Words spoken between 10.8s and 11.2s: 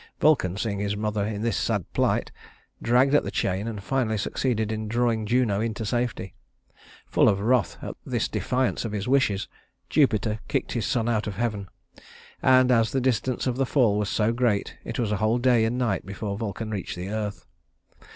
son